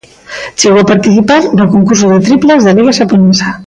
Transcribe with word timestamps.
Chegou 0.59 0.81
a 0.83 0.89
participar 0.91 1.41
no 1.57 1.71
concurso 1.73 2.05
de 2.13 2.19
triplas 2.27 2.63
da 2.63 2.75
Liga 2.77 2.97
xaponesa. 2.99 3.49